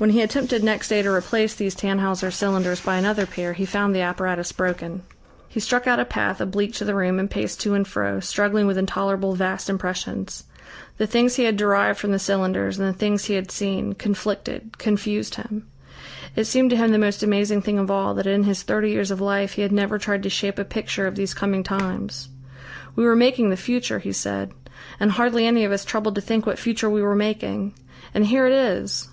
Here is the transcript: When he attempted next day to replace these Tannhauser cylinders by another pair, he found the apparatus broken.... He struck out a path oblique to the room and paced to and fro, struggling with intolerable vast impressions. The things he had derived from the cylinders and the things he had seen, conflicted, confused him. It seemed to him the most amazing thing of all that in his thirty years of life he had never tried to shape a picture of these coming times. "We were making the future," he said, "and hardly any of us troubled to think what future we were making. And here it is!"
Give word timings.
When 0.00 0.10
he 0.10 0.22
attempted 0.22 0.62
next 0.62 0.90
day 0.90 1.02
to 1.02 1.10
replace 1.10 1.56
these 1.56 1.74
Tannhauser 1.74 2.30
cylinders 2.30 2.80
by 2.80 2.98
another 2.98 3.26
pair, 3.26 3.52
he 3.54 3.66
found 3.66 3.92
the 3.96 4.00
apparatus 4.00 4.52
broken.... 4.52 5.02
He 5.48 5.58
struck 5.58 5.88
out 5.88 5.98
a 5.98 6.04
path 6.04 6.40
oblique 6.40 6.74
to 6.74 6.84
the 6.84 6.94
room 6.94 7.18
and 7.18 7.28
paced 7.28 7.60
to 7.62 7.74
and 7.74 7.84
fro, 7.84 8.20
struggling 8.20 8.68
with 8.68 8.78
intolerable 8.78 9.34
vast 9.34 9.68
impressions. 9.68 10.44
The 10.98 11.08
things 11.08 11.34
he 11.34 11.42
had 11.46 11.56
derived 11.56 11.98
from 11.98 12.12
the 12.12 12.20
cylinders 12.20 12.78
and 12.78 12.88
the 12.88 12.96
things 12.96 13.24
he 13.24 13.34
had 13.34 13.50
seen, 13.50 13.94
conflicted, 13.94 14.78
confused 14.78 15.34
him. 15.34 15.66
It 16.36 16.44
seemed 16.44 16.70
to 16.70 16.76
him 16.76 16.92
the 16.92 16.96
most 16.98 17.24
amazing 17.24 17.62
thing 17.62 17.80
of 17.80 17.90
all 17.90 18.14
that 18.14 18.26
in 18.28 18.44
his 18.44 18.62
thirty 18.62 18.90
years 18.90 19.10
of 19.10 19.20
life 19.20 19.54
he 19.54 19.62
had 19.62 19.72
never 19.72 19.98
tried 19.98 20.22
to 20.22 20.30
shape 20.30 20.60
a 20.60 20.64
picture 20.64 21.08
of 21.08 21.16
these 21.16 21.34
coming 21.34 21.64
times. 21.64 22.28
"We 22.94 23.04
were 23.04 23.16
making 23.16 23.50
the 23.50 23.56
future," 23.56 23.98
he 23.98 24.12
said, 24.12 24.52
"and 25.00 25.10
hardly 25.10 25.44
any 25.44 25.64
of 25.64 25.72
us 25.72 25.84
troubled 25.84 26.14
to 26.14 26.20
think 26.20 26.46
what 26.46 26.56
future 26.60 26.88
we 26.88 27.02
were 27.02 27.16
making. 27.16 27.74
And 28.14 28.26
here 28.26 28.46
it 28.46 28.52
is!" 28.52 29.08